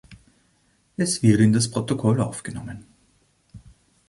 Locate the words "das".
1.53-1.69